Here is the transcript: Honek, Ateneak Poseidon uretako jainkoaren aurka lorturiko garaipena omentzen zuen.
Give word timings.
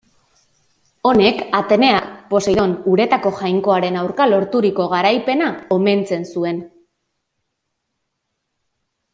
Honek, 1.09 1.41
Ateneak 1.57 2.07
Poseidon 2.31 2.73
uretako 2.93 3.33
jainkoaren 3.41 4.01
aurka 4.05 4.29
lorturiko 4.33 4.89
garaipena 4.95 5.51
omentzen 5.79 6.27
zuen. 6.33 6.67